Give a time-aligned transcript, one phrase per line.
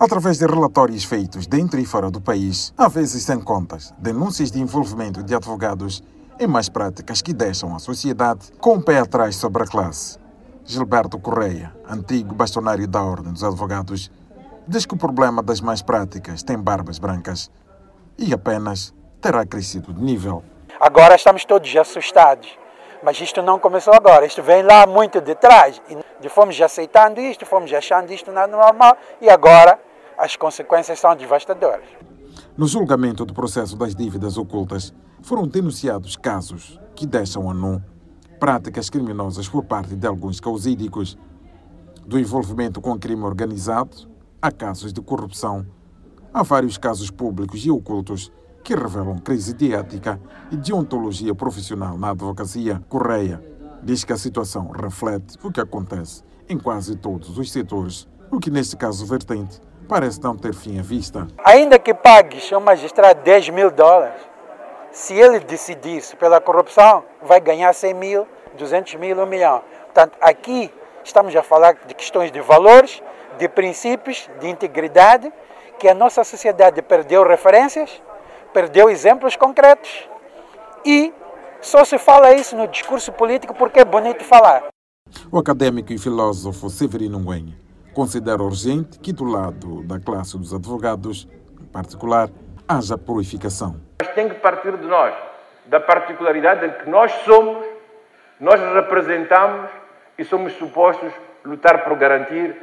[0.00, 4.58] Através de relatórios feitos dentro e fora do país, às vezes sem contas, denúncias de
[4.58, 6.02] envolvimento de advogados
[6.38, 10.18] em mais práticas que deixam a sociedade com o pé atrás sobre a classe.
[10.64, 14.10] Gilberto Correia, antigo bastonário da Ordem dos Advogados,
[14.66, 17.50] diz que o problema das mais práticas tem barbas brancas
[18.16, 20.42] e apenas terá crescido de nível.
[20.80, 22.48] Agora estamos todos assustados,
[23.02, 25.78] mas isto não começou agora, isto vem lá muito de trás.
[26.22, 29.78] E fomos aceitando isto, fomos achando isto normal e agora
[30.20, 31.86] as consequências são devastadoras.
[32.54, 37.82] No julgamento do processo das dívidas ocultas, foram denunciados casos que deixam a nu
[38.38, 41.16] práticas criminosas por parte de alguns causídicos,
[42.06, 44.10] do envolvimento com crime organizado
[44.42, 45.66] a casos de corrupção.
[46.34, 48.30] Há vários casos públicos e ocultos
[48.62, 52.82] que revelam crise de ética e de ontologia profissional na advocacia.
[52.90, 53.42] Correia
[53.82, 58.50] diz que a situação reflete o que acontece em quase todos os setores, o que
[58.50, 61.26] neste caso vertente parece não ter fim à vista.
[61.44, 64.22] Ainda que pagues ao magistrado 10 mil dólares,
[64.92, 69.62] se ele decidisse pela corrupção, vai ganhar 100 mil, 200 mil, 1 milhão.
[69.86, 73.02] Portanto, aqui estamos a falar de questões de valores,
[73.36, 75.32] de princípios, de integridade,
[75.76, 78.00] que a nossa sociedade perdeu referências,
[78.52, 80.08] perdeu exemplos concretos
[80.84, 81.12] e
[81.60, 84.68] só se fala isso no discurso político porque é bonito falar.
[85.32, 91.28] O acadêmico e filósofo Severino Nguyen considera urgente que, do lado da classe dos advogados,
[91.60, 92.28] em particular,
[92.68, 93.80] haja purificação.
[94.00, 95.14] Mas tem que partir de nós,
[95.66, 97.64] da particularidade de que nós somos,
[98.38, 99.70] nós representamos
[100.18, 101.12] e somos supostos
[101.44, 102.54] lutar por garantir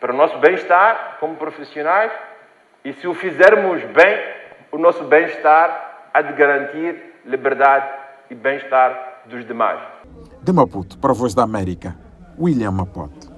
[0.00, 2.12] para o nosso bem-estar como profissionais
[2.84, 4.20] e se o fizermos bem,
[4.70, 7.88] o nosso bem-estar há de garantir liberdade
[8.30, 9.80] e bem-estar dos demais.
[10.42, 11.96] De Maputo, para a Voz da América,
[12.38, 13.32] William Mapote.